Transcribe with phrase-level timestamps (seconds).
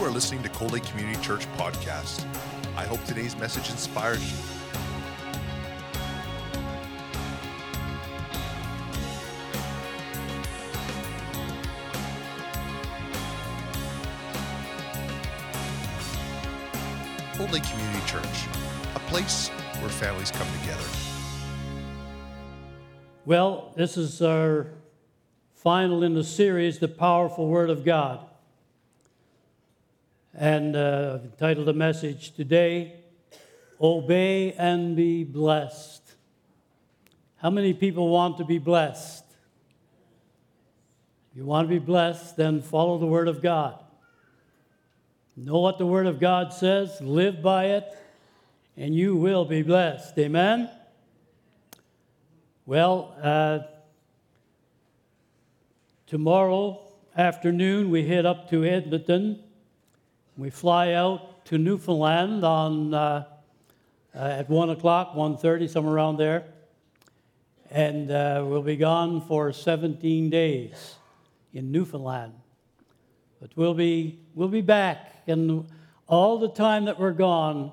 [0.00, 2.24] You are listening to Cold Lake Community Church podcast.
[2.74, 4.38] I hope today's message inspires you.
[17.34, 18.24] Cold Lake Community Church,
[18.94, 19.48] a place
[19.80, 20.82] where families come together.
[23.26, 24.68] Well, this is our
[25.52, 28.29] final in the series, The Powerful Word of God.
[30.34, 33.00] And uh, I've entitled the message today,
[33.80, 36.02] Obey and Be Blessed.
[37.36, 39.24] How many people want to be blessed?
[41.30, 43.82] If you want to be blessed, then follow the Word of God.
[45.36, 47.96] Know what the Word of God says, live by it,
[48.76, 50.18] and you will be blessed.
[50.18, 50.70] Amen?
[52.66, 53.60] Well, uh,
[56.06, 56.82] tomorrow
[57.16, 59.42] afternoon we head up to Edmonton.
[60.36, 63.24] We fly out to Newfoundland on uh,
[64.14, 66.44] uh, at one o'clock, 1.30, somewhere around there,
[67.70, 70.96] and uh, we'll be gone for 17 days
[71.52, 72.34] in Newfoundland.
[73.40, 75.66] But we'll be we'll be back, and
[76.06, 77.72] all the time that we're gone,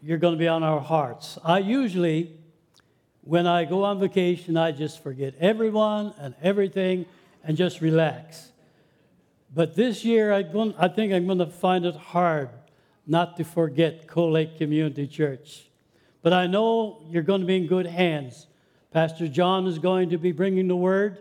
[0.00, 1.38] you're going to be on our hearts.
[1.44, 2.36] I usually
[3.24, 7.06] when I go on vacation, I just forget everyone and everything
[7.44, 8.51] and just relax.
[9.54, 12.48] But this year, I, think I'm going to find it hard
[13.06, 15.68] not to forget Cold Lake Community Church.
[16.22, 18.46] But I know you're going to be in good hands.
[18.92, 21.18] Pastor John is going to be bringing the word.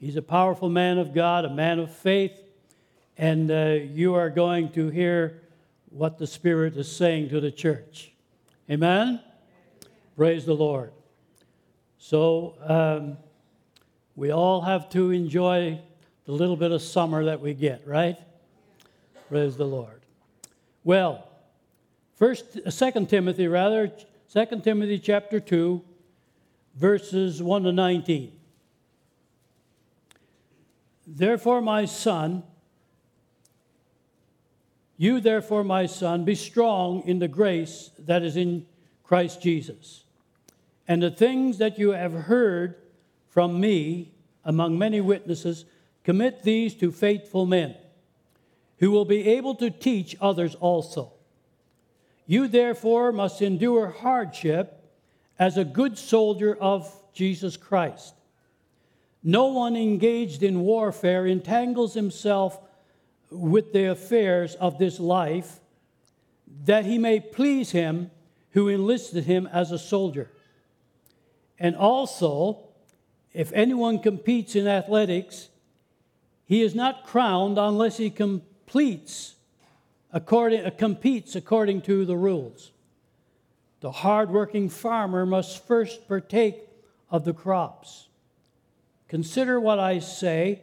[0.00, 2.40] He's a powerful man of God, a man of faith,
[3.16, 5.42] and uh, you are going to hear
[5.90, 8.12] what the Spirit is saying to the church.
[8.70, 9.20] Amen?
[10.16, 10.92] Praise the Lord.
[11.98, 13.18] So um,
[14.16, 15.80] we all have to enjoy
[16.26, 18.16] the little bit of summer that we get, right?
[19.28, 20.00] Praise the Lord.
[20.84, 21.26] Well,
[22.16, 23.92] first, uh, Second Timothy, rather,
[24.26, 25.82] Second Timothy chapter two,
[26.74, 28.32] verses one to nineteen.
[31.06, 32.44] Therefore, my son,
[34.96, 38.66] you therefore, my son, be strong in the grace that is in
[39.02, 40.04] Christ Jesus.
[40.86, 42.76] And the things that you have heard
[43.28, 44.12] from me
[44.44, 45.64] among many witnesses,
[46.04, 47.74] commit these to faithful men
[48.78, 51.12] who will be able to teach others also.
[52.26, 54.82] You therefore must endure hardship
[55.38, 58.14] as a good soldier of Jesus Christ.
[59.22, 62.58] No one engaged in warfare entangles himself
[63.30, 65.60] with the affairs of this life,
[66.64, 68.10] that he may please him
[68.52, 70.30] who enlisted him as a soldier.
[71.58, 72.70] And also,
[73.32, 75.49] if anyone competes in athletics,
[76.50, 79.36] he is not crowned unless he completes
[80.12, 82.72] according, uh, competes according to the rules.
[83.82, 86.68] The hardworking farmer must first partake
[87.08, 88.08] of the crops.
[89.06, 90.62] Consider what I say,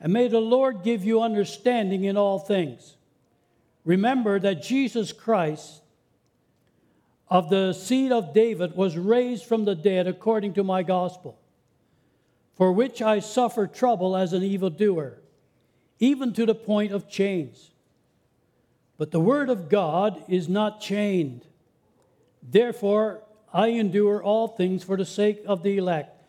[0.00, 2.96] and may the Lord give you understanding in all things.
[3.84, 5.82] Remember that Jesus Christ
[7.28, 11.38] of the seed of David was raised from the dead according to my gospel,
[12.58, 15.20] for which I suffer trouble as an evildoer,
[16.00, 17.70] even to the point of chains.
[18.98, 21.46] But the word of God is not chained.
[22.42, 23.22] Therefore,
[23.54, 26.20] I endure all things for the sake of the elect,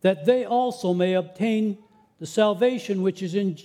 [0.00, 1.78] that they also may obtain
[2.18, 3.58] the salvation which is in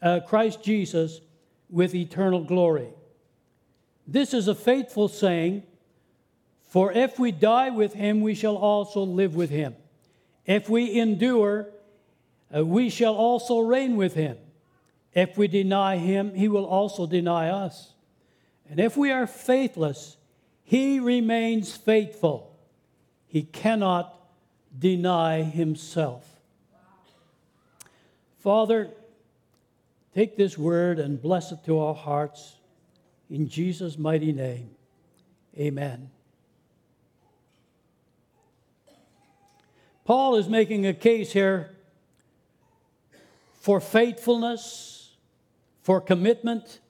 [0.00, 1.20] uh, Christ Jesus
[1.68, 2.88] with eternal glory.
[4.06, 5.62] This is a faithful saying
[6.72, 9.76] for if we die with him, we shall also live with him.
[10.46, 11.68] If we endure,
[12.54, 14.36] uh, we shall also reign with him.
[15.14, 17.92] If we deny him, he will also deny us.
[18.68, 20.16] And if we are faithless,
[20.64, 22.56] he remains faithful.
[23.26, 24.18] He cannot
[24.78, 26.26] deny himself.
[28.38, 28.90] Father,
[30.14, 32.56] take this word and bless it to our hearts.
[33.30, 34.70] In Jesus' mighty name,
[35.58, 36.10] amen.
[40.04, 41.76] Paul is making a case here
[43.54, 45.14] for faithfulness,
[45.82, 46.80] for commitment,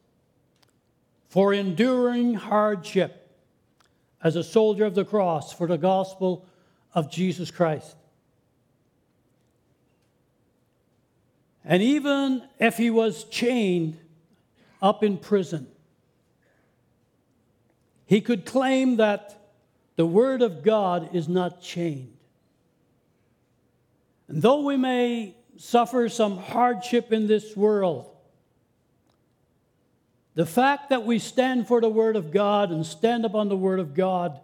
[1.28, 3.30] for enduring hardship
[4.22, 6.46] as a soldier of the cross for the gospel
[6.94, 7.96] of Jesus Christ.
[11.64, 13.98] And even if he was chained
[14.80, 15.68] up in prison,
[18.06, 19.38] he could claim that
[19.96, 22.11] the Word of God is not chained.
[24.32, 28.06] And though we may suffer some hardship in this world,
[30.34, 33.78] the fact that we stand for the Word of God and stand upon the Word
[33.78, 34.40] of God,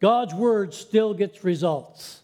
[0.00, 2.22] God's Word still gets results.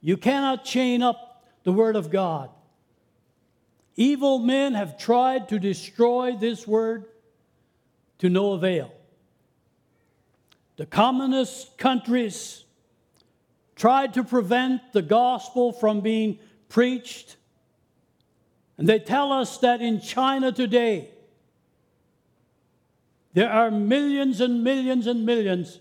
[0.00, 2.48] You cannot chain up the Word of God.
[3.96, 7.04] Evil men have tried to destroy this Word
[8.16, 8.94] to no avail.
[10.76, 12.63] The communist countries
[13.76, 16.38] tried to prevent the gospel from being
[16.68, 17.36] preached.
[18.78, 21.10] And they tell us that in China today,
[23.32, 25.80] there are millions and millions and millions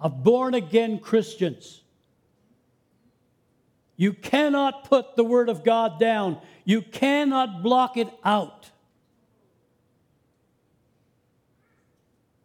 [0.00, 1.82] of born again Christians.
[3.96, 8.70] You cannot put the Word of God down, you cannot block it out.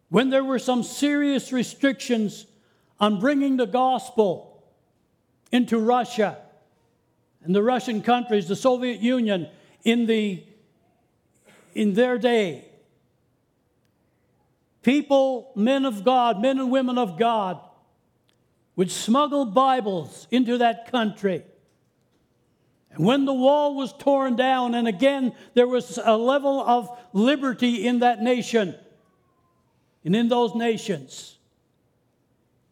[0.08, 2.46] When there were some serious restrictions
[3.00, 4.62] on bringing the gospel
[5.52, 6.38] into Russia
[7.42, 9.48] and the Russian countries, the Soviet Union,
[9.84, 10.42] in, the,
[11.74, 12.64] in their day.
[14.82, 17.60] People, men of God, men and women of God,
[18.76, 21.44] would smuggle Bibles into that country.
[22.90, 27.86] And when the wall was torn down, and again there was a level of liberty
[27.86, 28.74] in that nation
[30.04, 31.33] and in those nations,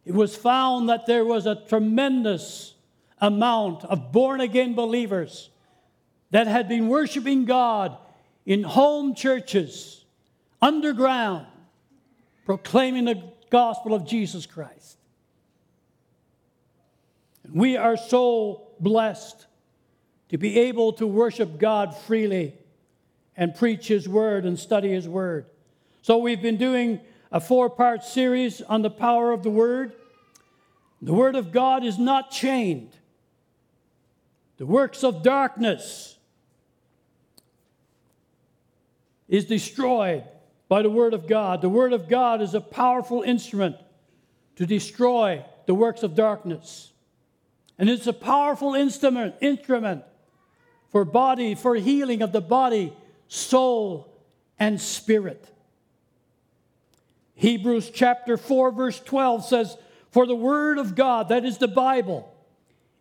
[0.04, 2.74] it was found that there was a tremendous
[3.20, 5.50] amount of born again believers
[6.30, 7.96] that had been worshiping God
[8.44, 10.04] in home churches,
[10.60, 11.46] underground,
[12.44, 14.96] proclaiming the gospel of Jesus Christ.
[17.52, 19.46] We are so blessed
[20.30, 22.54] to be able to worship God freely
[23.36, 25.46] and preach His word and study His word.
[26.00, 27.00] So, we've been doing
[27.32, 29.94] a four part series on the power of the Word.
[31.00, 32.94] The Word of God is not chained.
[34.58, 36.16] The works of darkness
[39.28, 40.24] is destroyed
[40.68, 41.62] by the Word of God.
[41.62, 43.76] The Word of God is a powerful instrument
[44.56, 46.92] to destroy the works of darkness.
[47.78, 50.04] And it's a powerful instrument, instrument
[50.90, 52.92] for body, for healing of the body,
[53.26, 54.12] soul,
[54.58, 55.48] and spirit.
[57.34, 59.76] Hebrews chapter 4, verse 12 says,
[60.10, 62.32] For the word of God, that is the Bible,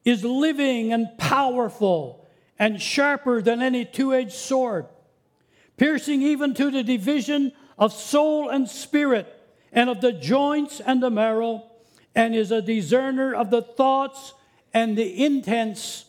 [0.04, 4.86] is living and powerful and sharper than any two edged sword,
[5.78, 9.38] piercing even to the division of soul and spirit,
[9.72, 11.64] and of the joints and the marrow,
[12.14, 14.34] and is a discerner of the thoughts
[14.74, 16.06] and the intents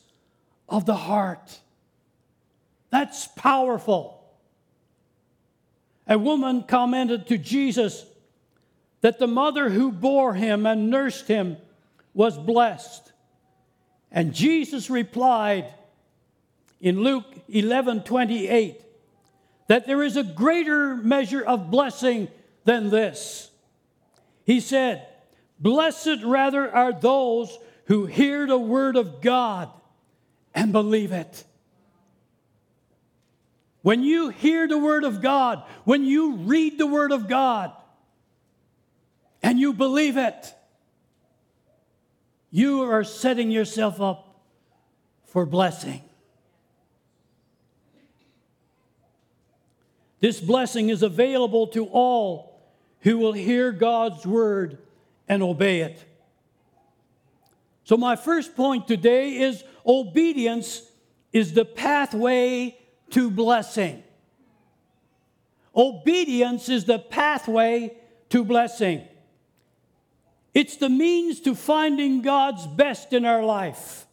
[0.68, 1.60] of the heart.
[2.90, 4.22] That's powerful.
[6.06, 8.04] A woman commented to Jesus,
[9.02, 11.58] that the mother who bore him and nursed him
[12.14, 13.12] was blessed.
[14.10, 15.66] And Jesus replied
[16.80, 18.80] in Luke 11 28
[19.68, 22.28] that there is a greater measure of blessing
[22.64, 23.50] than this.
[24.44, 25.06] He said,
[25.58, 27.56] Blessed rather are those
[27.86, 29.70] who hear the word of God
[30.54, 31.44] and believe it.
[33.82, 37.72] When you hear the word of God, when you read the word of God,
[39.62, 40.54] you believe it,
[42.50, 44.42] you are setting yourself up
[45.24, 46.02] for blessing.
[50.18, 52.60] This blessing is available to all
[53.02, 54.78] who will hear God's word
[55.28, 56.04] and obey it.
[57.84, 60.82] So, my first point today is obedience
[61.32, 62.76] is the pathway
[63.10, 64.02] to blessing.
[65.74, 67.96] Obedience is the pathway
[68.30, 69.06] to blessing.
[70.54, 74.06] It's the means to finding God's best in our life.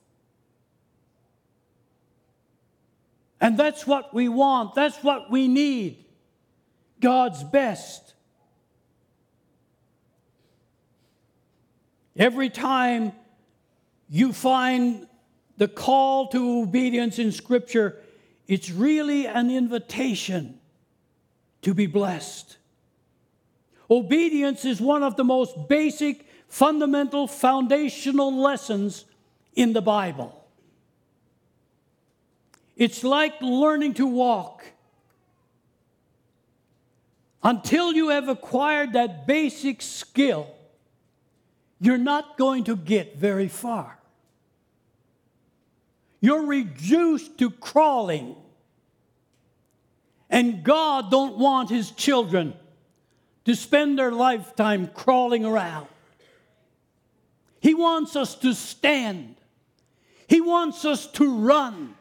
[3.42, 6.06] And that's what we want, that's what we need
[7.00, 8.14] God's best.
[12.18, 13.14] Every time
[14.10, 15.08] you find
[15.58, 17.98] the call to obedience in Scripture,
[18.48, 20.60] it's really an invitation
[21.62, 22.58] to be blessed.
[23.90, 29.06] Obedience is one of the most basic fundamental foundational lessons
[29.56, 30.36] in the Bible.
[32.76, 34.66] It's like learning to walk.
[37.42, 40.48] Until you have acquired that basic skill,
[41.80, 43.98] you're not going to get very far.
[46.20, 48.36] You're reduced to crawling.
[50.30, 52.54] And God don't want his children
[53.46, 55.88] to spend their lifetime crawling around.
[57.60, 59.36] He wants us to stand.
[60.28, 61.96] He wants us to run.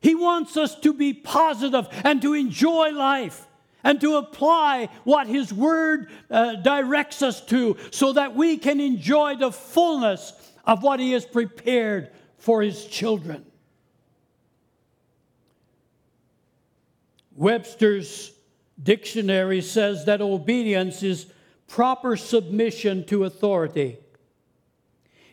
[0.00, 3.46] He wants us to be positive and to enjoy life
[3.84, 9.36] and to apply what His Word uh, directs us to so that we can enjoy
[9.36, 10.32] the fullness
[10.64, 13.44] of what He has prepared for His children.
[17.34, 18.32] Webster's
[18.82, 21.26] dictionary says that obedience is
[21.68, 23.98] proper submission to authority.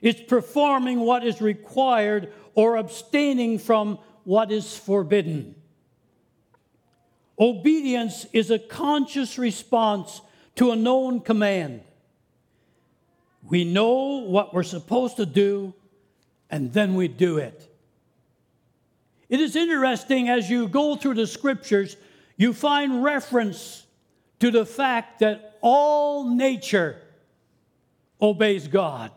[0.06, 5.56] It's performing what is required or abstaining from what is forbidden.
[7.40, 10.22] Obedience is a conscious response
[10.58, 11.82] to a known command.
[13.50, 15.74] We know what we're supposed to do,
[16.52, 17.68] and then we do it.
[19.28, 21.98] It is interesting as you go through the scriptures,
[22.38, 23.88] you find reference
[24.40, 27.02] to the fact that all nature
[28.22, 29.10] obeys God.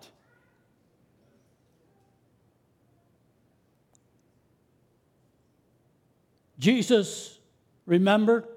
[6.59, 7.39] Jesus,
[7.87, 8.49] remember,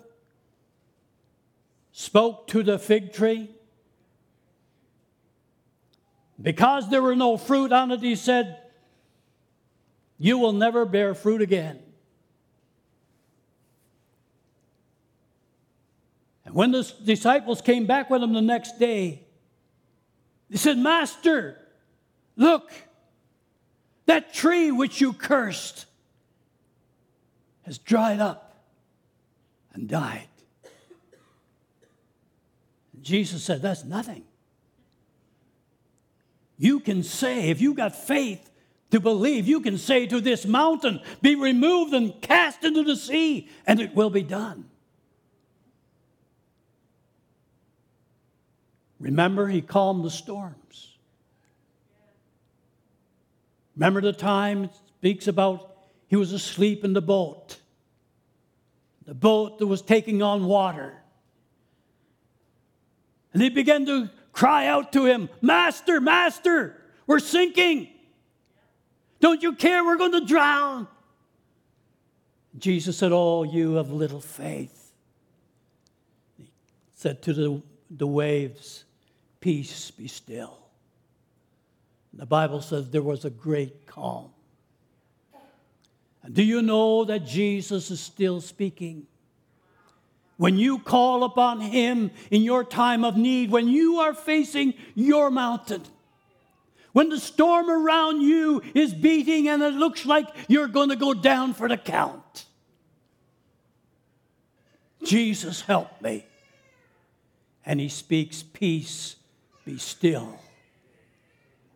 [1.91, 3.49] spoke to the fig tree.
[6.41, 8.57] Because there were no fruit on it, he said,
[10.17, 11.79] You will never bear fruit again.
[16.45, 19.23] And when the disciples came back with him the next day,
[20.49, 21.57] they said, Master,
[22.35, 22.71] look,
[24.07, 25.85] that tree which you cursed
[27.63, 28.55] has dried up
[29.73, 30.27] and died.
[33.01, 34.23] Jesus said, That's nothing.
[36.57, 38.51] You can say, if you got faith
[38.91, 43.49] to believe, you can say to this mountain, Be removed and cast into the sea,
[43.65, 44.65] and it will be done.
[48.99, 50.95] Remember, he calmed the storms.
[53.75, 55.70] Remember the time it speaks about
[56.11, 57.55] he was asleep in the boat,
[59.05, 60.93] the boat that was taking on water.
[63.31, 66.75] And he began to cry out to him, Master, Master,
[67.07, 67.87] we're sinking.
[69.21, 69.85] Don't you care?
[69.85, 70.89] We're going to drown.
[72.57, 74.91] Jesus said, Oh, you of little faith.
[76.37, 76.51] He
[76.93, 78.83] said to the, the waves,
[79.39, 80.57] Peace be still.
[82.11, 84.30] The Bible says there was a great calm.
[86.29, 89.07] Do you know that Jesus is still speaking?
[90.37, 95.29] When you call upon Him in your time of need, when you are facing your
[95.29, 95.83] mountain,
[96.93, 101.13] when the storm around you is beating and it looks like you're going to go
[101.13, 102.45] down for the count,
[105.03, 106.25] Jesus, help me.
[107.65, 109.15] And He speaks peace
[109.65, 110.39] be still.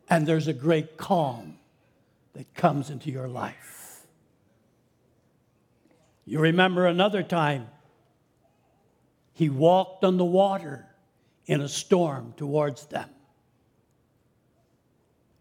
[0.09, 1.57] And there's a great calm
[2.33, 3.74] that comes into your life.
[6.25, 7.67] You remember another time,
[9.33, 10.87] he walked on the water
[11.45, 13.09] in a storm towards them.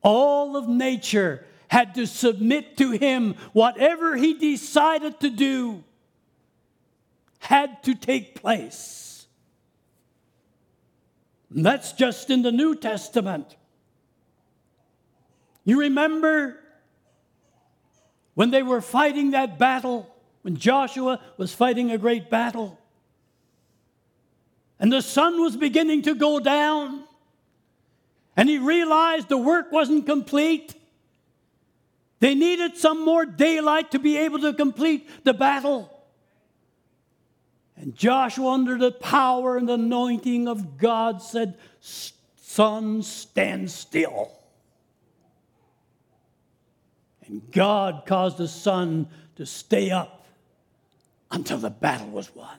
[0.03, 3.37] All of nature had to submit to him.
[3.53, 5.83] Whatever he decided to do
[7.39, 9.27] had to take place.
[11.55, 13.57] And that's just in the New Testament.
[15.65, 16.61] You remember
[18.35, 20.14] when they were fighting that battle,
[20.45, 22.79] when Joshua was fighting a great battle,
[24.79, 27.05] and the sun was beginning to go down,
[28.37, 30.75] and he realized the work wasn't complete.
[32.21, 35.91] They needed some more daylight to be able to complete the battle.
[37.75, 44.31] And Joshua, under the power and anointing of God, said, Sun, stand still.
[47.27, 50.24] And God caused the sun to stay up
[51.35, 52.57] until the battle was won.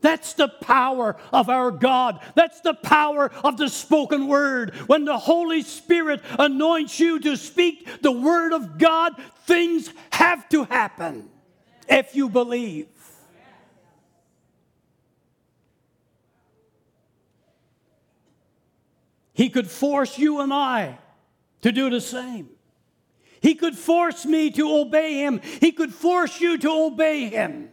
[0.00, 2.20] That's the power of our God.
[2.34, 4.74] That's the power of the spoken word.
[4.86, 9.14] When the Holy Spirit anoints you to speak the word of God,
[9.46, 11.28] things have to happen
[11.88, 12.88] if you believe.
[19.32, 20.98] He could force you and I
[21.62, 22.55] to do the same.
[23.40, 25.40] He could force me to obey him.
[25.60, 27.70] He could force you to obey him.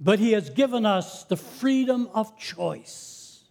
[0.00, 3.44] But he has given us the freedom of choice.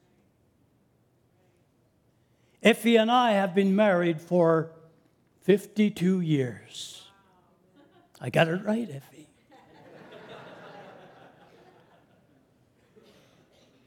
[2.61, 4.71] Effie and I have been married for
[5.41, 7.09] 52 years.
[8.21, 9.12] I got it right, Effie.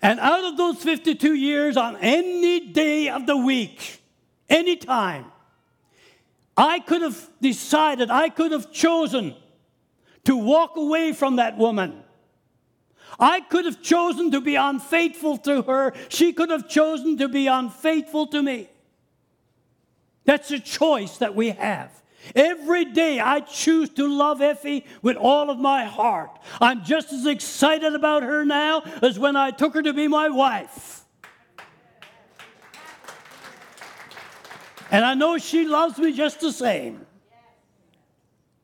[0.03, 4.03] And out of those 52 years, on any day of the week,
[4.49, 5.27] anytime.
[6.57, 9.35] I could have decided, I could have chosen
[10.25, 12.03] to walk away from that woman.
[13.19, 15.95] I could have chosen to be unfaithful to her.
[16.09, 18.69] She could have chosen to be unfaithful to me.
[20.25, 21.91] That's a choice that we have.
[22.35, 26.39] Every day I choose to love Effie with all of my heart.
[26.61, 30.29] I'm just as excited about her now as when I took her to be my
[30.29, 31.05] wife.
[34.91, 37.07] And I know she loves me just the same.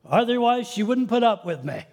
[0.05, 1.83] Otherwise, she wouldn't put up with me.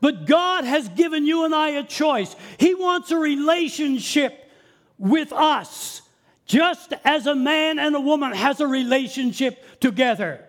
[0.00, 2.34] but God has given you and I a choice.
[2.58, 4.50] He wants a relationship
[4.98, 6.01] with us,
[6.52, 10.44] just as a man and a woman has a relationship together.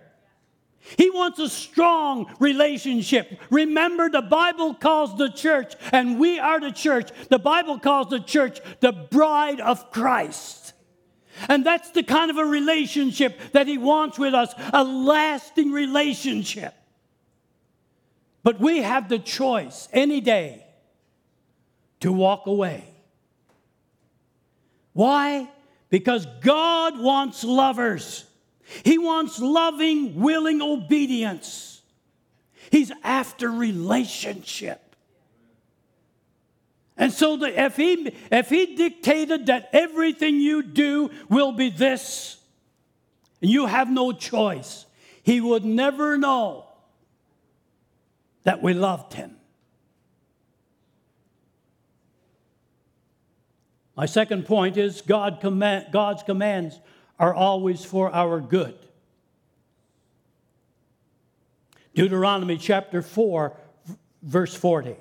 [0.98, 3.40] He wants a strong relationship.
[3.50, 7.10] Remember, the Bible calls the church, and we are the church.
[7.30, 10.74] The Bible calls the church the bride of Christ.
[11.48, 16.74] And that's the kind of a relationship that He wants with us a lasting relationship.
[18.44, 20.66] But we have the choice any day
[22.02, 22.84] to walk away.
[24.92, 25.48] Why?
[25.94, 28.26] Because God wants lovers.
[28.84, 31.84] He wants loving, willing obedience.
[32.72, 34.96] He's after relationship.
[36.98, 42.40] And so the, if, he, if he dictated that everything you do will be this,
[43.40, 44.88] and you have no choice,
[45.22, 46.66] he would never know
[48.46, 49.36] that we loved him.
[53.96, 56.80] My second point is God command, God's commands
[57.20, 58.76] are always for our good.
[61.94, 63.56] Deuteronomy chapter 4,
[64.24, 64.96] verse 40.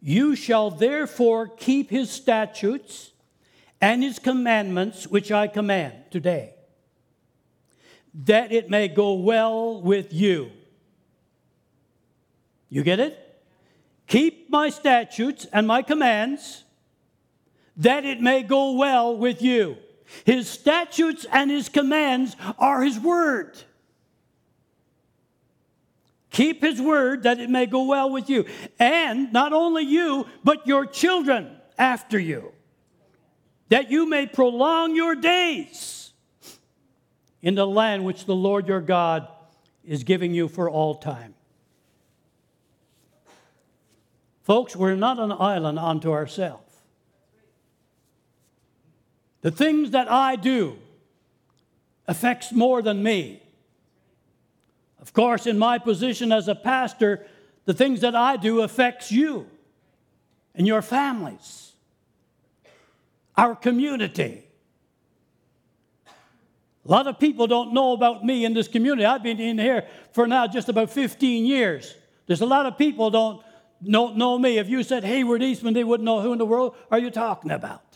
[0.00, 3.10] You shall therefore keep his statutes
[3.80, 6.54] and his commandments, which I command today,
[8.14, 10.52] that it may go well with you.
[12.68, 13.18] You get it?
[14.06, 16.64] Keep my statutes and my commands
[17.76, 19.76] that it may go well with you.
[20.24, 23.58] His statutes and his commands are his word.
[26.30, 28.46] Keep his word that it may go well with you.
[28.78, 32.52] And not only you, but your children after you,
[33.68, 36.12] that you may prolong your days
[37.42, 39.28] in the land which the Lord your God
[39.84, 41.34] is giving you for all time.
[44.42, 46.61] Folks, we're not an island unto ourselves.
[49.42, 50.78] The things that I do
[52.06, 53.42] affects more than me.
[55.00, 57.26] Of course, in my position as a pastor,
[57.64, 59.46] the things that I do affects you
[60.54, 61.72] and your families,
[63.36, 64.44] our community.
[66.84, 69.04] A lot of people don't know about me in this community.
[69.04, 71.94] I've been in here for now just about 15 years.
[72.26, 73.42] There's a lot of people don't
[73.84, 74.58] don't know me.
[74.58, 77.50] If you said Hayward Eastman, they wouldn't know who in the world are you talking
[77.50, 77.91] about.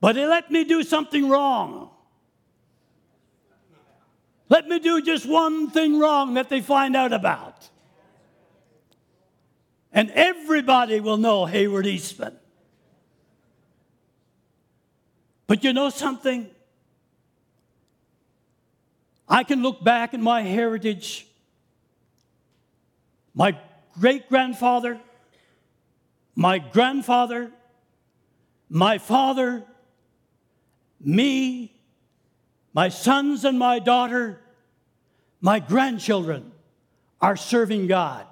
[0.00, 1.90] But they let me do something wrong.
[4.48, 7.68] Let me do just one thing wrong that they find out about.
[9.92, 12.36] And everybody will know Hayward Eastman.
[15.46, 16.48] But you know something?
[19.28, 21.26] I can look back in my heritage.
[23.34, 23.58] My
[23.98, 25.00] great grandfather,
[26.34, 27.50] my grandfather,
[28.68, 29.64] my father,
[31.00, 31.72] me,
[32.72, 34.40] my sons and my daughter,
[35.40, 36.52] my grandchildren
[37.20, 38.26] are serving God.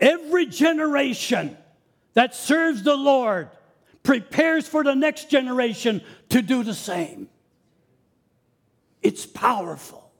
[0.00, 1.56] Every generation
[2.14, 3.48] that serves the Lord
[4.02, 7.28] prepares for the next generation to do the same.
[9.02, 10.10] It's powerful.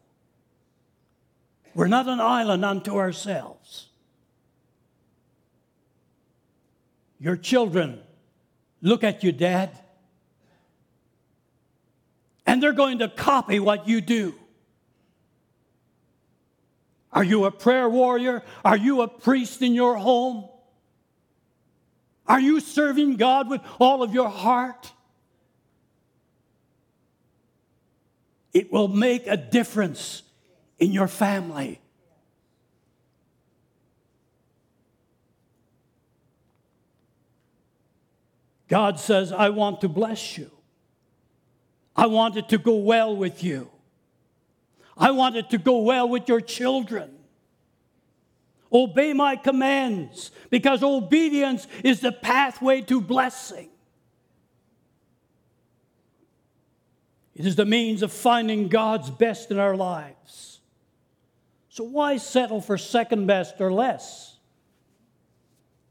[1.74, 3.88] We're not an island unto ourselves.
[7.24, 8.02] Your children
[8.82, 9.70] look at you, Dad,
[12.44, 14.34] and they're going to copy what you do.
[17.10, 18.42] Are you a prayer warrior?
[18.62, 20.50] Are you a priest in your home?
[22.26, 24.92] Are you serving God with all of your heart?
[28.52, 30.24] It will make a difference
[30.78, 31.80] in your family.
[38.74, 40.50] God says, I want to bless you.
[41.94, 43.70] I want it to go well with you.
[44.96, 47.14] I want it to go well with your children.
[48.72, 53.68] Obey my commands because obedience is the pathway to blessing.
[57.36, 60.58] It is the means of finding God's best in our lives.
[61.68, 64.36] So, why settle for second best or less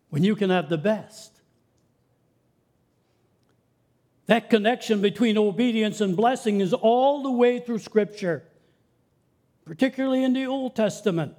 [0.09, 1.32] when you can have the best?
[4.33, 8.41] That connection between obedience and blessing is all the way through Scripture,
[9.63, 11.35] particularly in the Old Testament.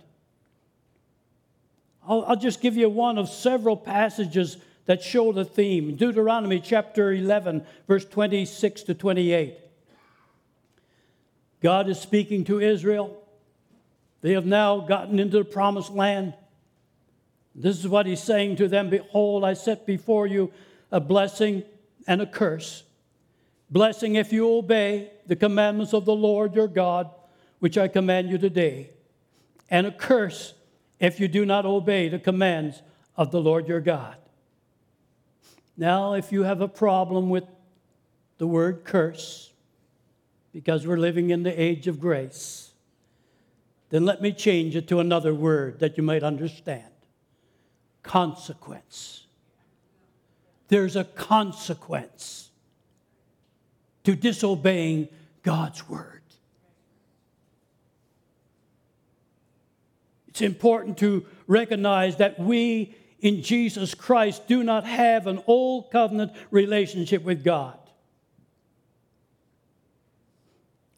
[2.07, 7.13] I'll, I'll, just give you one of several passages that show the theme Deuteronomy chapter
[7.13, 9.59] 11, verse 26 to 28.
[11.61, 13.21] God is speaking to Israel.
[14.21, 16.35] They have now gotten into the promised land.
[17.57, 20.53] This is what he's saying to them Behold, I set before you
[20.93, 21.65] a blessing
[22.07, 22.85] and a curse.
[23.71, 27.11] Blessing if you obey the commandments of the Lord your God,
[27.59, 28.91] which I command you today,
[29.71, 30.55] and a curse
[31.01, 32.83] if you do not obey the commands
[33.17, 34.17] of the Lord your God.
[35.77, 37.45] Now, if you have a problem with
[38.39, 39.53] the word curse,
[40.53, 42.71] because we're living in the age of grace,
[43.91, 46.85] then let me change it to another word that you might understand
[48.05, 49.24] consequence.
[50.69, 52.51] There's a consequence
[54.05, 55.09] to disobeying
[55.43, 56.23] God's word.
[60.29, 66.33] It's important to recognize that we in Jesus Christ do not have an old covenant
[66.51, 67.79] relationship with God.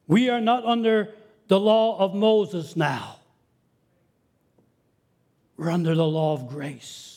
[0.09, 1.15] We are not under
[1.49, 3.17] the law of Moses now.
[5.57, 7.16] We're under the law of grace.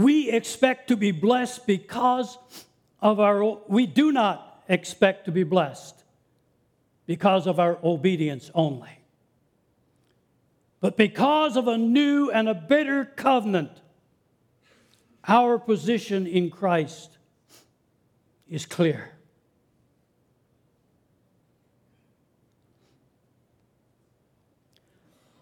[0.00, 2.38] We expect to be blessed because
[3.02, 5.94] of our, we do not expect to be blessed
[7.04, 8.98] because of our obedience only.
[10.80, 13.72] But because of a new and a better covenant,
[15.28, 17.18] our position in Christ
[18.48, 19.12] is clear.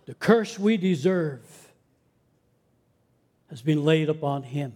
[0.06, 1.47] The curse we deserve
[3.50, 4.74] has been laid upon him.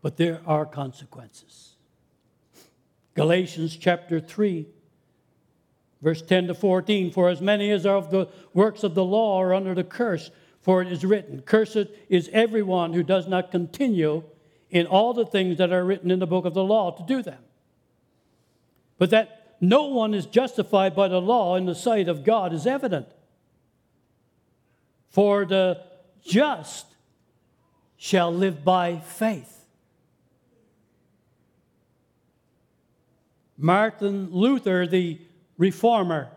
[0.00, 1.76] But there are consequences.
[3.14, 4.66] Galatians chapter 3,
[6.00, 9.40] verse 10 to 14 For as many as are of the works of the law
[9.40, 14.22] are under the curse, for it is written, Cursed is everyone who does not continue
[14.70, 17.22] in all the things that are written in the book of the law to do
[17.22, 17.38] them.
[18.98, 22.66] But that no one is justified by the law in the sight of God is
[22.66, 23.06] evident.
[25.12, 25.80] For the
[26.24, 26.86] just
[27.96, 29.64] shall live by faith.
[33.56, 35.20] Martin Luther, the
[35.56, 36.28] reformer,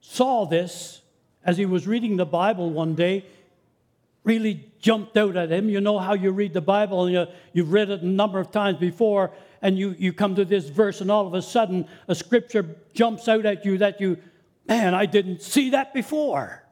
[0.00, 1.02] saw this
[1.44, 3.24] as he was reading the Bible one day
[4.24, 5.68] really jumped out at him.
[5.68, 8.50] You know how you read the Bible, and you, you've read it a number of
[8.50, 9.30] times before,
[9.62, 13.28] and you, you come to this verse, and all of a sudden a scripture jumps
[13.28, 14.18] out at you that you,
[14.68, 16.62] man, I didn't see that before.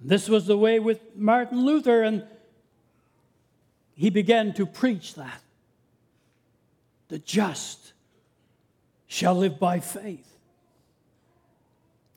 [0.00, 2.24] This was the way with Martin Luther, and
[3.94, 5.40] he began to preach that.
[7.08, 7.92] The just
[9.06, 10.28] shall live by faith.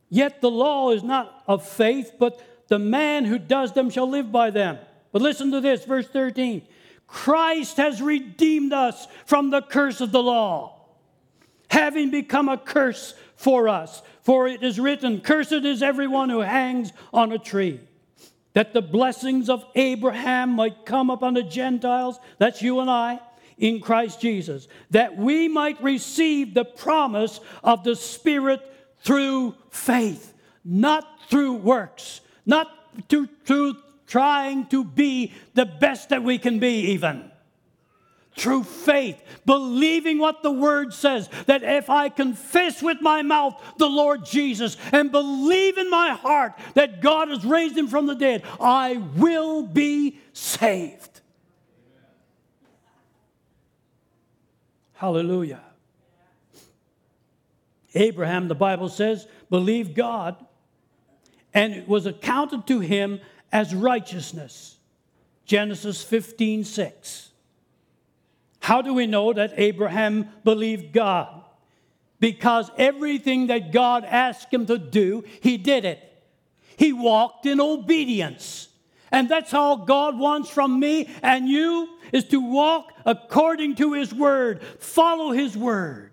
[0.10, 4.32] Yet the law is not of faith, but the man who does them shall live
[4.32, 4.80] by them.
[5.12, 6.62] But listen to this, verse 13.
[7.08, 10.75] Christ has redeemed us from the curse of the law,
[11.70, 14.02] having become a curse for us.
[14.22, 17.80] For it is written, Cursed is everyone who hangs on a tree,
[18.54, 23.20] that the blessings of Abraham might come upon the Gentiles, that's you and I,
[23.58, 28.62] in Christ Jesus, that we might receive the promise of the Spirit
[29.00, 32.70] through faith, not through works not
[33.10, 37.32] through, to trying to be the best that we can be, even.
[38.36, 43.90] Through faith, believing what the word says, that if I confess with my mouth the
[43.90, 48.44] Lord Jesus and believe in my heart that God has raised him from the dead,
[48.60, 51.22] I will be saved.
[54.96, 55.62] Hallelujah.
[57.94, 60.36] Abraham, the Bible says, believed God
[61.54, 63.22] and it was accounted to him
[63.52, 64.76] as righteousness.
[65.46, 67.32] Genesis 15 6.
[68.66, 71.44] How do we know that Abraham believed God?
[72.20, 76.00] Because everything that God asked him to do, he did it.
[76.76, 78.70] He walked in obedience.
[79.12, 84.12] And that's all God wants from me and you is to walk according to His
[84.12, 86.12] Word, follow His Word.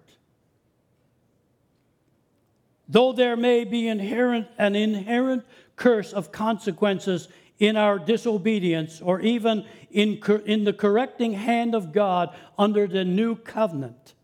[2.86, 5.44] Though there may be inherent, an inherent
[5.76, 12.34] curse of consequences in our disobedience or even in, in the correcting hand of God
[12.58, 14.14] under the new covenant,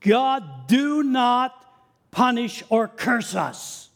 [0.00, 1.58] God do not
[2.10, 3.88] punish or curse us.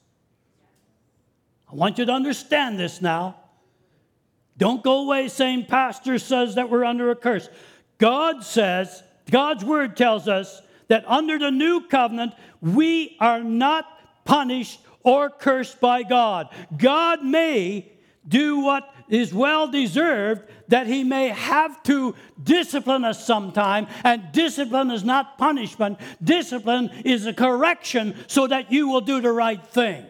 [1.71, 3.37] I want you to understand this now.
[4.57, 7.49] Don't go away saying, Pastor says that we're under a curse.
[7.99, 13.87] God says, God's word tells us that under the new covenant, we are not
[14.25, 16.49] punished or cursed by God.
[16.77, 17.93] God may
[18.29, 23.87] do what is well deserved, that He may have to discipline us sometime.
[24.05, 29.33] And discipline is not punishment, discipline is a correction so that you will do the
[29.33, 30.05] right thing.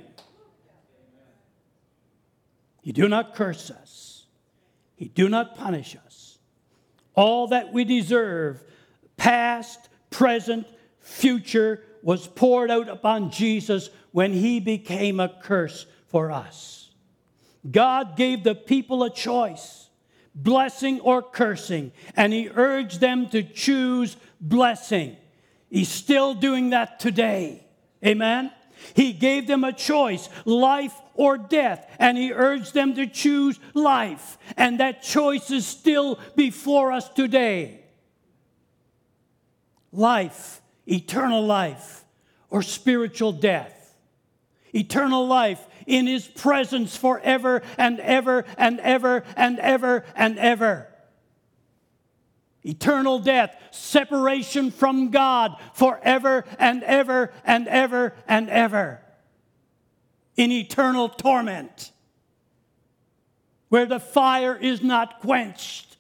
[2.83, 4.27] He do not curse us.
[4.95, 6.39] He do not punish us.
[7.15, 8.63] All that we deserve,
[9.17, 10.67] past, present,
[11.01, 16.86] future, was poured out upon Jesus when he became a curse for us.
[17.71, 19.89] God gave the people a choice,
[20.35, 25.17] blessing or cursing, and he urged them to choose blessing.
[25.71, 27.67] He's still doing that today.
[28.05, 28.53] Amen.
[28.95, 34.39] He gave them a choice, life or death, and he urged them to choose life.
[34.57, 37.81] And that choice is still before us today.
[39.93, 42.05] Life, eternal life,
[42.51, 43.76] or spiritual death.
[44.77, 50.89] Eternal life in his presence forever and ever and ever and ever and ever.
[52.63, 59.01] Eternal death, separation from God forever and ever and ever and ever.
[60.37, 61.93] In eternal torment,
[63.69, 65.97] where the fire is not quenched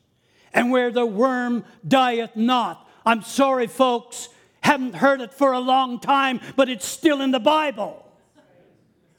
[0.52, 2.88] and where the worm dieth not.
[3.04, 4.28] I'm sorry, folks,
[4.60, 8.05] haven't heard it for a long time, but it's still in the Bible.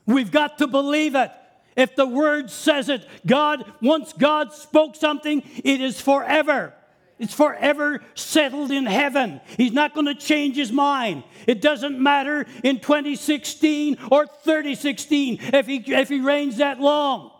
[0.07, 1.31] We've got to believe it.
[1.75, 6.73] If the word says it, God, once God spoke something, it is forever.
[7.19, 9.41] It's forever settled in heaven.
[9.57, 11.23] He's not going to change his mind.
[11.45, 17.31] It doesn't matter in 2016 or 3016 if he, if he reigns that long.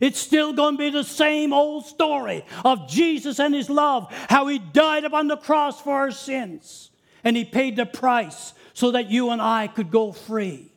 [0.00, 4.46] It's still going to be the same old story of Jesus and his love, how
[4.48, 6.90] he died upon the cross for our sins,
[7.22, 10.73] and he paid the price so that you and I could go free.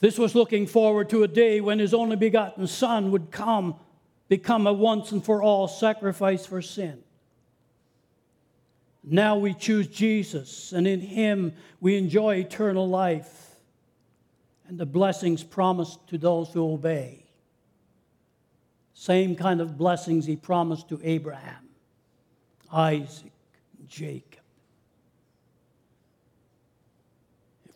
[0.00, 3.76] This was looking forward to a day when his only begotten Son would come,
[4.28, 7.02] become a once and for all sacrifice for sin.
[9.04, 13.50] Now we choose Jesus, and in him we enjoy eternal life
[14.70, 17.24] and the blessings promised to those who obey.
[18.94, 21.68] Same kind of blessings he promised to Abraham,
[22.72, 23.32] Isaac,
[23.88, 24.39] Jacob.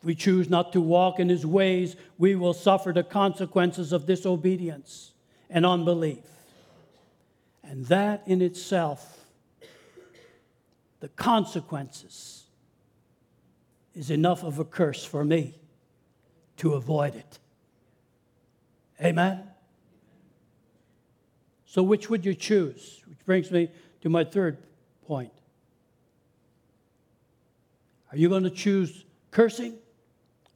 [0.04, 5.12] We choose not to walk in his ways, we will suffer the consequences of disobedience
[5.48, 6.24] and unbelief.
[7.62, 9.26] And that in itself,
[11.00, 12.44] the consequences,
[13.94, 15.54] is enough of a curse for me
[16.56, 17.38] to avoid it.
[19.00, 19.42] Amen?
[21.66, 23.02] So, which would you choose?
[23.06, 23.70] Which brings me
[24.02, 24.58] to my third
[25.06, 25.32] point.
[28.10, 29.74] Are you going to choose cursing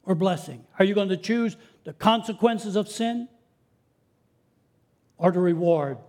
[0.09, 0.65] or blessing?
[0.79, 3.29] Are you going to choose the consequences of sin
[5.19, 5.99] or the reward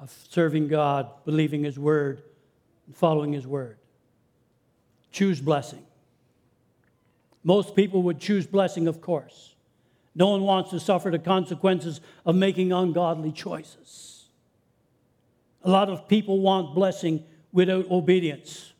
[0.00, 2.22] of serving God, believing His word,
[2.86, 3.76] and following His word?
[5.12, 5.84] Choose blessing.
[7.44, 9.54] Most people would choose blessing, of course.
[10.14, 14.24] No one wants to suffer the consequences of making ungodly choices.
[15.64, 18.72] A lot of people want blessing without obedience.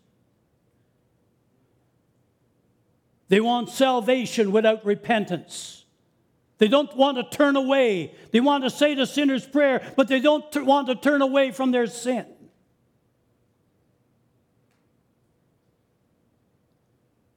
[3.29, 5.85] They want salvation without repentance.
[6.59, 8.14] They don't want to turn away.
[8.33, 11.53] They want to say the sinner's prayer, but they don't t- want to turn away
[11.53, 12.27] from their sin.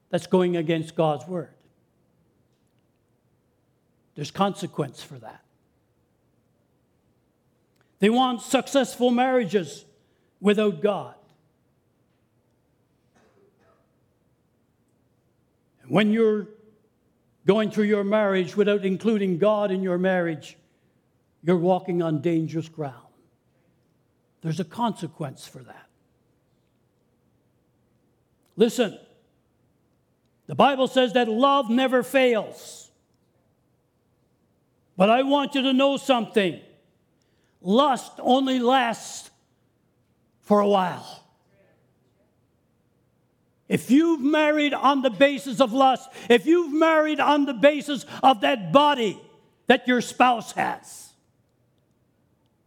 [0.10, 1.54] That's going against God's word.
[4.16, 5.44] There's consequence for that.
[8.00, 9.86] They want successful marriages
[10.42, 11.16] without God.
[15.92, 16.48] When you're
[17.46, 20.56] going through your marriage without including God in your marriage,
[21.44, 22.96] you're walking on dangerous ground.
[24.42, 25.88] There's a consequence for that.
[28.56, 28.98] Listen,
[30.48, 32.90] the Bible says that love never fails.
[34.96, 36.62] But I want you to know something
[37.60, 39.30] lust only lasts
[40.40, 41.21] for a while.
[43.72, 48.42] If you've married on the basis of lust, if you've married on the basis of
[48.42, 49.18] that body
[49.68, 51.14] that your spouse has,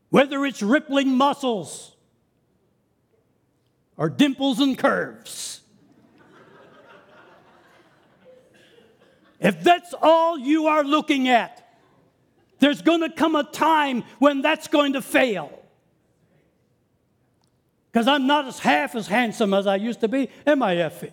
[0.08, 1.94] whether it's rippling muscles
[3.98, 5.60] or dimples and curves,
[9.40, 11.76] if that's all you are looking at,
[12.60, 15.63] there's going to come a time when that's going to fail
[17.94, 21.12] because I'm not as half as handsome as I used to be, am I, Effie?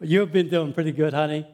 [0.00, 1.46] but you've been doing pretty good, honey.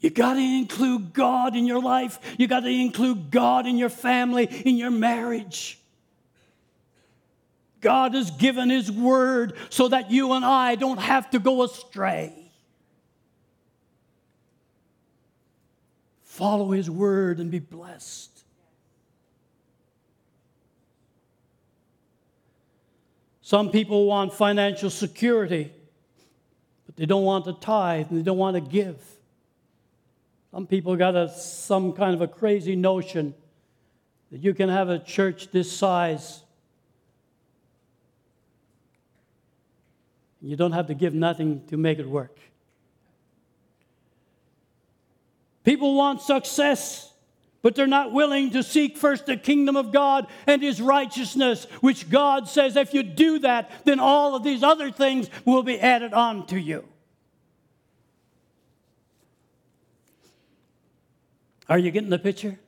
[0.00, 2.18] You got to include God in your life.
[2.38, 5.78] You got to include God in your family, in your marriage.
[7.82, 12.45] God has given His word so that you and I don't have to go astray.
[16.36, 18.44] Follow his word and be blessed.
[23.40, 25.72] Some people want financial security,
[26.84, 29.00] but they don't want to tithe and they don't want to give.
[30.50, 33.32] Some people got a, some kind of a crazy notion
[34.30, 36.42] that you can have a church this size.
[40.42, 42.38] and You don't have to give nothing to make it work.
[45.66, 47.12] People want success,
[47.60, 52.08] but they're not willing to seek first the kingdom of God and his righteousness, which
[52.08, 56.14] God says if you do that, then all of these other things will be added
[56.14, 56.84] on to you.
[61.68, 62.60] Are you getting the picture?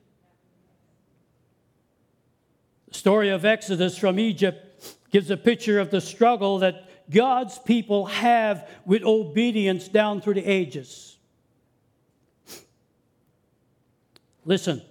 [2.89, 8.07] The story of Exodus from Egypt gives a picture of the struggle that God's people
[8.07, 11.15] have with obedience down through the ages.
[14.45, 14.81] Listen,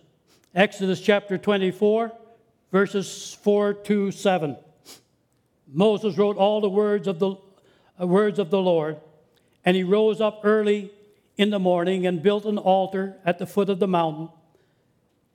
[0.55, 2.13] Exodus chapter 24,
[2.71, 4.57] verses 4 to 7.
[5.67, 7.37] Moses wrote all the words of the
[8.01, 8.99] uh, words of the Lord,
[9.65, 10.93] and he rose up early
[11.37, 14.29] in the morning and built an altar at the foot of the mountain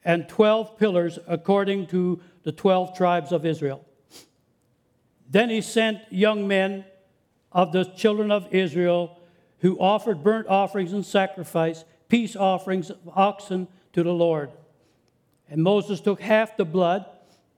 [0.05, 3.83] and 12 pillars according to the 12 tribes of Israel.
[5.29, 6.85] Then he sent young men
[7.51, 9.19] of the children of Israel
[9.59, 14.51] who offered burnt offerings and sacrifice, peace offerings of oxen to the Lord.
[15.49, 17.05] And Moses took half the blood,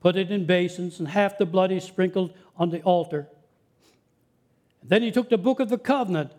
[0.01, 3.27] put it in basins, and half the blood he sprinkled on the altar.
[4.83, 6.31] Then he took the book of the covenant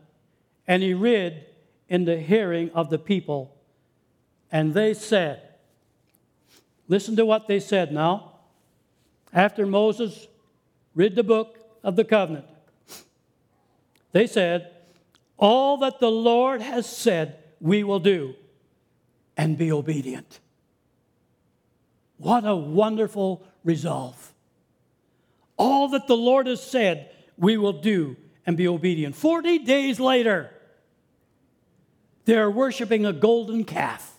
[0.67, 1.47] and he read
[1.89, 3.57] in the hearing of the people.
[4.53, 5.43] And they said,
[6.89, 8.33] Listen to what they said now.
[9.33, 10.29] After Moses
[10.95, 12.47] read the book of the covenant,
[14.13, 14.71] they said,
[15.37, 18.35] All that the Lord has said, we will do
[19.37, 20.41] and be obedient.
[22.19, 24.33] What a wonderful resolve.
[25.57, 29.15] All that the Lord has said, we will do and be obedient.
[29.17, 30.51] 40 days later,
[32.25, 34.15] they're worshiping a golden calf.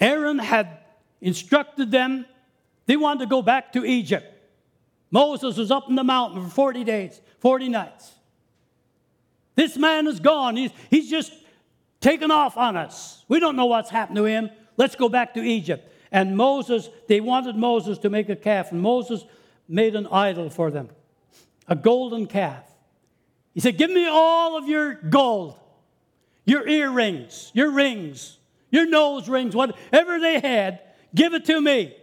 [0.00, 0.78] Aaron had
[1.20, 2.26] instructed them,
[2.86, 4.26] they wanted to go back to Egypt.
[5.12, 8.12] Moses was up in the mountain for 40 days, 40 nights.
[9.54, 10.56] This man is gone.
[10.56, 11.32] He's, he's just
[12.00, 13.24] taken off on us.
[13.28, 14.50] We don't know what's happened to him.
[14.76, 15.88] Let's go back to Egypt.
[16.10, 19.24] And Moses, they wanted Moses to make a calf, and Moses
[19.68, 20.90] made an idol for them,
[21.66, 22.64] a golden calf.
[23.54, 25.58] He said, Give me all of your gold,
[26.44, 28.38] your earrings, your rings,
[28.70, 30.80] your nose rings, whatever they had,
[31.14, 31.96] give it to me.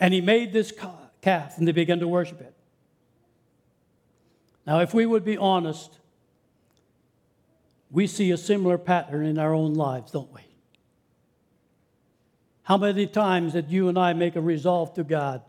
[0.00, 0.72] And he made this
[1.22, 2.53] calf, and they began to worship it.
[4.66, 5.98] Now, if we would be honest,
[7.90, 10.40] we see a similar pattern in our own lives, don't we?
[12.62, 15.42] How many times did you and I make a resolve to God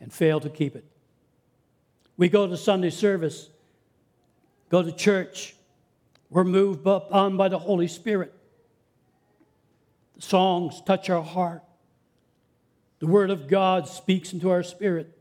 [0.00, 0.84] and fail to keep it?
[2.16, 3.48] We go to Sunday service,
[4.68, 5.54] go to church,
[6.30, 8.34] we're moved up on by the Holy Spirit.
[10.16, 11.62] The songs touch our heart.
[12.98, 15.16] The Word of God speaks into our spirit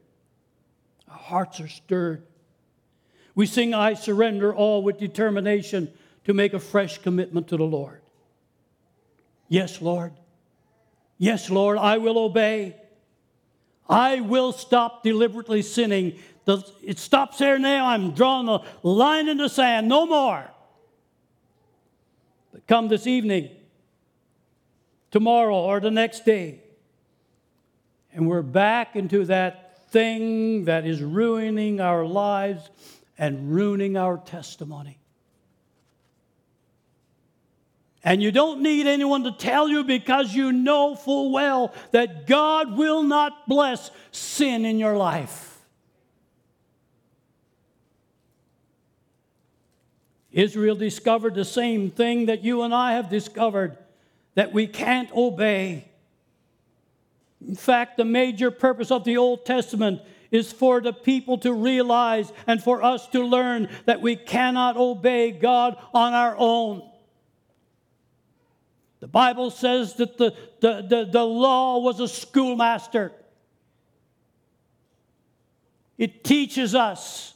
[1.09, 2.25] hearts are stirred.
[3.35, 5.91] We sing, I surrender all with determination
[6.25, 8.01] to make a fresh commitment to the Lord.
[9.47, 10.13] Yes, Lord.
[11.17, 12.75] Yes, Lord, I will obey.
[13.89, 16.19] I will stop deliberately sinning
[16.81, 17.87] it stops there now.
[17.87, 19.87] I'm drawing a line in the sand.
[19.87, 20.49] No more.
[22.51, 23.49] But come this evening,
[25.11, 26.63] tomorrow, or the next day,
[28.11, 32.69] and we're back into that thing that is ruining our lives
[33.17, 34.99] and ruining our testimony.
[38.03, 42.77] And you don't need anyone to tell you because you know full well that God
[42.77, 45.59] will not bless sin in your life.
[50.31, 53.77] Israel discovered the same thing that you and I have discovered
[54.35, 55.88] that we can't obey.
[57.45, 62.31] In fact, the major purpose of the Old Testament is for the people to realize
[62.45, 66.83] and for us to learn that we cannot obey God on our own.
[68.99, 73.13] The Bible says that the, the, the, the law was a schoolmaster.
[75.97, 77.33] It teaches us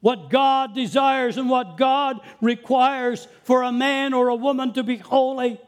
[0.00, 4.96] what God desires and what God requires for a man or a woman to be
[4.96, 5.60] holy.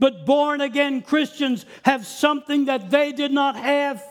[0.00, 4.02] But born again Christians have something that they did not have.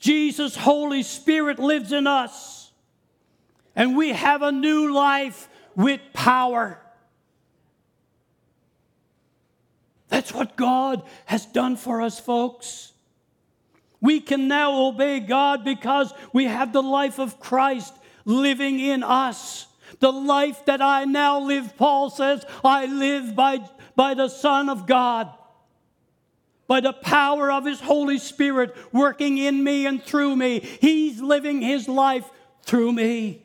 [0.00, 2.72] Jesus' Holy Spirit lives in us,
[3.74, 6.80] and we have a new life with power.
[10.08, 12.92] That's what God has done for us, folks.
[14.00, 17.94] We can now obey God because we have the life of Christ
[18.24, 19.66] living in us.
[20.00, 23.60] The life that I now live, Paul says, I live by,
[23.96, 25.30] by the Son of God,
[26.68, 30.60] by the power of His Holy Spirit working in me and through me.
[30.60, 32.30] He's living His life
[32.62, 33.42] through me.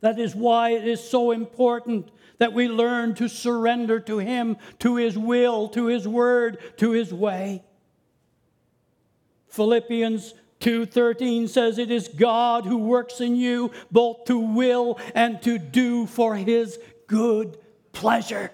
[0.00, 4.96] That is why it is so important that we learn to surrender to Him, to
[4.96, 7.62] His will, to His word, to His way.
[9.48, 15.58] Philippians 2:13 says it is God who works in you both to will and to
[15.58, 17.56] do for his good
[17.92, 18.50] pleasure.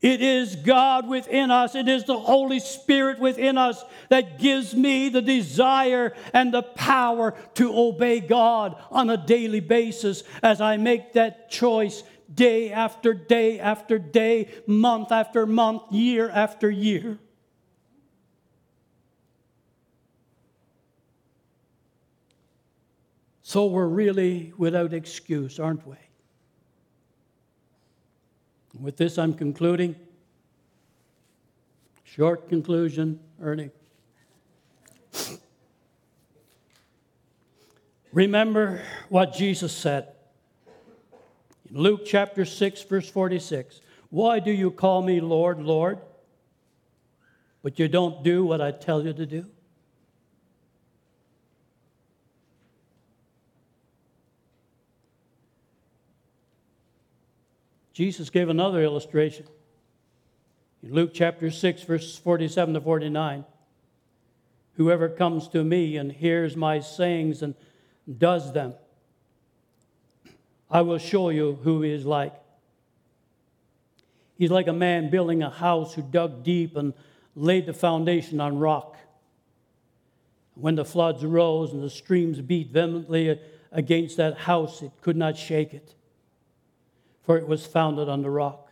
[0.00, 5.08] It is God within us, it is the Holy Spirit within us that gives me
[5.08, 11.14] the desire and the power to obey God on a daily basis as I make
[11.14, 12.02] that choice
[12.34, 17.18] day after day after day, month after month, year after year.
[23.42, 25.96] So we're really without excuse, aren't we?
[28.80, 29.94] With this, I'm concluding.
[32.02, 33.70] Short conclusion, Ernie.
[38.12, 40.08] Remember what Jesus said
[41.68, 43.80] in Luke chapter 6, verse 46.
[44.10, 45.98] Why do you call me Lord, Lord,
[47.62, 49.46] but you don't do what I tell you to do?
[57.94, 59.46] Jesus gave another illustration.
[60.82, 63.44] In Luke chapter 6, verse 47 to 49,
[64.76, 67.54] whoever comes to me and hears my sayings and
[68.18, 68.74] does them,
[70.68, 72.34] I will show you who he is like.
[74.36, 76.94] He's like a man building a house who dug deep and
[77.36, 78.96] laid the foundation on rock.
[80.54, 83.38] When the floods rose and the streams beat vehemently
[83.70, 85.94] against that house, it could not shake it
[87.24, 88.68] for it was founded on the rock.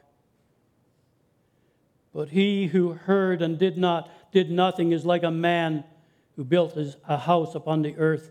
[2.14, 5.84] But he who heard and did not did nothing is like a man
[6.36, 8.30] who built his, a house upon the earth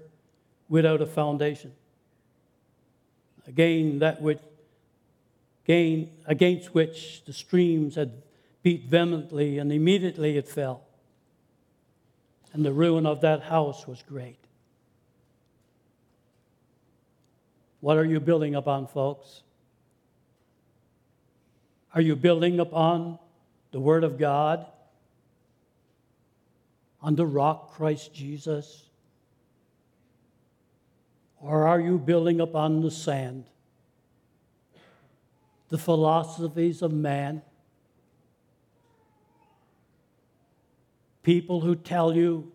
[0.68, 1.72] without a foundation.
[3.48, 4.40] Again, that which
[5.66, 8.12] gain, against which the streams had
[8.64, 10.84] beat vehemently, and immediately it fell.
[12.54, 14.38] And the ruin of that house was great.
[17.80, 19.42] What are you building upon, folks?
[21.94, 23.20] Are you building upon
[23.72, 24.66] the Word of God?
[27.02, 28.86] On the rock, Christ Jesus?
[31.42, 33.46] Or are you building upon the sand?
[35.70, 37.42] The philosophies of man?
[41.24, 42.52] People who tell you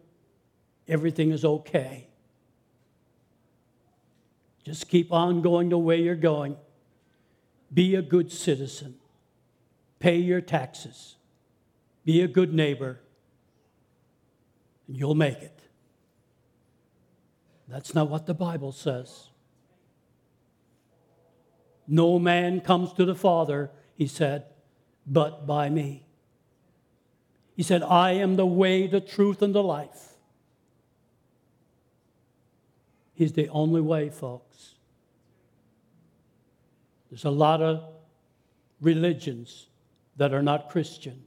[0.88, 2.08] everything is okay.
[4.64, 6.56] Just keep on going the way you're going.
[7.72, 8.94] Be a good citizen
[9.98, 11.16] pay your taxes,
[12.04, 13.00] be a good neighbor,
[14.86, 15.60] and you'll make it.
[17.68, 19.28] That's not what the Bible says.
[21.88, 24.44] No man comes to the Father, he said,
[25.06, 26.06] but by me.
[27.54, 30.12] He said, I am the way, the truth, and the life.
[33.14, 34.74] He's the only way, folks.
[37.08, 37.82] There's a lot of
[38.80, 39.68] religions
[40.16, 41.22] that are not Christian.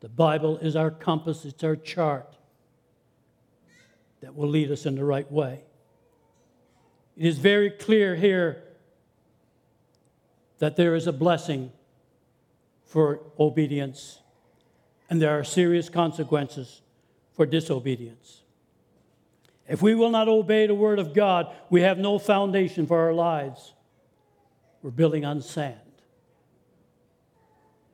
[0.00, 2.36] The Bible is our compass, it's our chart
[4.20, 5.64] that will lead us in the right way.
[7.16, 8.62] It is very clear here
[10.58, 11.72] that there is a blessing
[12.84, 14.20] for obedience,
[15.10, 16.82] and there are serious consequences
[17.34, 18.42] for disobedience.
[19.68, 23.12] If we will not obey the word of God, we have no foundation for our
[23.12, 23.72] lives.
[24.82, 25.80] We're building on sand.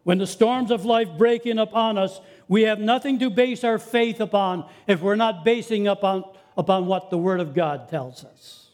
[0.04, 3.78] When the storms of life break in upon us, we have nothing to base our
[3.78, 6.24] faith upon if we're not basing upon,
[6.56, 8.68] upon what the Word of God tells us.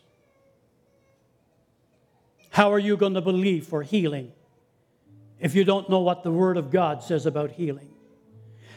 [2.50, 4.32] How are you going to believe for healing
[5.38, 7.90] if you don't know what the Word of God says about healing?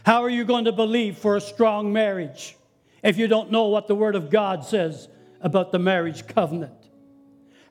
[0.03, 2.55] How are you going to believe for a strong marriage
[3.01, 5.07] if you don't know what the Word of God says
[5.39, 6.80] about the marriage covenant?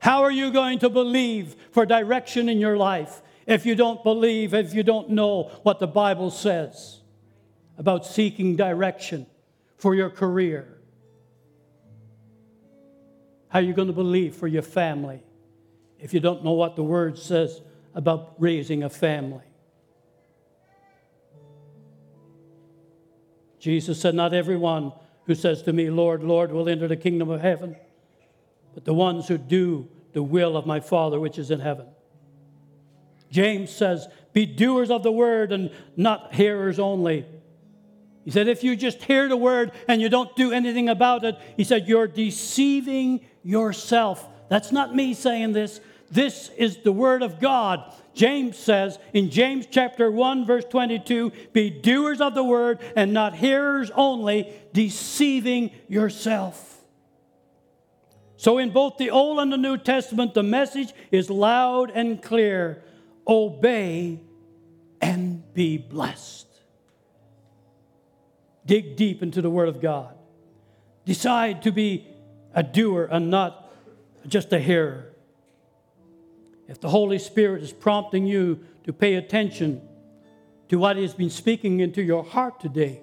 [0.00, 4.54] How are you going to believe for direction in your life if you don't believe,
[4.54, 7.00] if you don't know what the Bible says
[7.76, 9.26] about seeking direction
[9.76, 10.78] for your career?
[13.48, 15.22] How are you going to believe for your family
[15.98, 17.60] if you don't know what the Word says
[17.94, 19.44] about raising a family?
[23.58, 24.92] Jesus said, Not everyone
[25.26, 27.76] who says to me, Lord, Lord, will enter the kingdom of heaven,
[28.74, 31.86] but the ones who do the will of my Father which is in heaven.
[33.30, 37.24] James says, Be doers of the word and not hearers only.
[38.24, 41.38] He said, If you just hear the word and you don't do anything about it,
[41.56, 44.26] he said, You're deceiving yourself.
[44.48, 45.80] That's not me saying this.
[46.10, 47.94] This is the word of God.
[48.14, 53.36] James says in James chapter 1 verse 22, be doers of the word and not
[53.36, 56.79] hearers only, deceiving yourself.
[58.40, 62.82] So in both the Old and the New Testament the message is loud and clear.
[63.28, 64.18] Obey
[64.98, 66.46] and be blessed.
[68.64, 70.14] Dig deep into the word of God.
[71.04, 72.08] Decide to be
[72.54, 73.70] a doer and not
[74.26, 75.12] just a hearer.
[76.66, 79.86] If the Holy Spirit is prompting you to pay attention
[80.70, 83.02] to what He has been speaking into your heart today,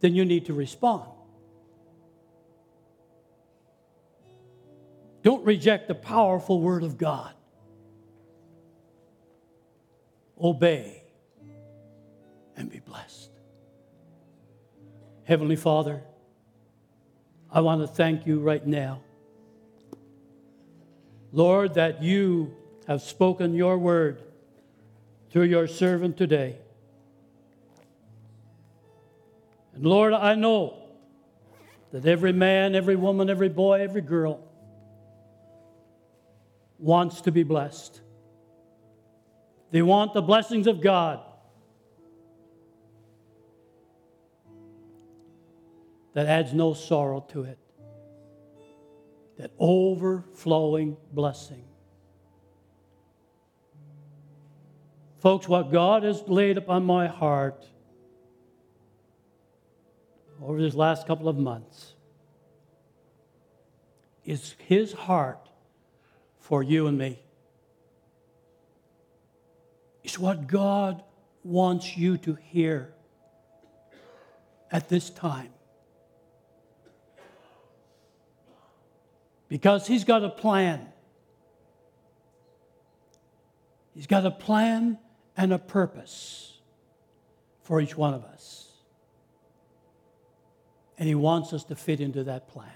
[0.00, 1.10] then you need to respond.
[5.22, 7.32] Don't reject the powerful Word of God.
[10.40, 11.02] Obey
[12.56, 13.30] and be blessed.
[15.24, 16.02] Heavenly Father,
[17.50, 19.00] I want to thank you right now
[21.32, 22.54] Lord, that you
[22.86, 24.22] have spoken your word
[25.30, 26.56] through your servant today.
[29.74, 30.76] And Lord, I know
[31.92, 34.40] that every man, every woman, every boy, every girl
[36.80, 38.00] wants to be blessed.
[39.70, 41.20] They want the blessings of God.
[46.14, 47.58] That adds no sorrow to it
[49.40, 51.64] that overflowing blessing.
[55.18, 57.66] Folks, what God has laid upon my heart
[60.42, 61.94] over this last couple of months
[64.26, 65.48] is His heart
[66.40, 67.22] for you and me.
[70.02, 71.02] It's what God
[71.44, 72.92] wants you to hear
[74.72, 75.52] at this time.
[79.50, 80.86] because He's got a plan.
[83.94, 84.96] He's got a plan
[85.36, 86.58] and a purpose
[87.60, 88.72] for each one of us.
[90.96, 92.70] And He wants us to fit into that plan.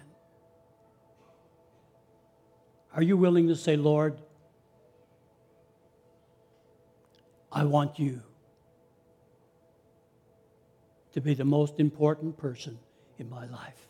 [2.95, 4.21] Are you willing to say, Lord,
[7.51, 8.23] I want you
[11.13, 12.79] to be the most important person
[13.19, 13.89] in my life?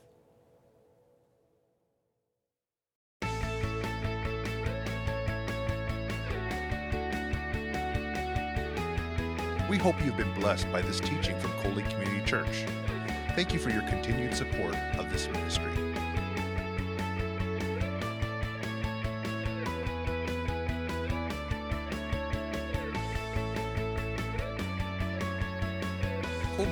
[9.68, 12.64] We hope you've been blessed by this teaching from Coley Community Church.
[13.34, 15.93] Thank you for your continued support of this ministry.